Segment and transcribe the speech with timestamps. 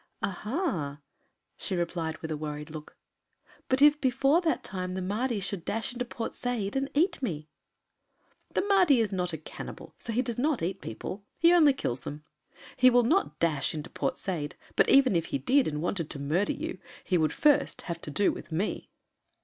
[0.23, 0.99] "Aha!"
[1.57, 2.97] she replied with a worried look,
[3.69, 7.49] "but if before that time the Mahdi should dash into Port Said and eat me."
[8.55, 11.23] "The Mahdi is not a cannibal, so he does not eat people.
[11.37, 12.23] He only kills them.
[12.75, 16.19] He will not dash into Port Said, but even if he did and wanted to
[16.19, 18.89] murder you, he would first have to do with me."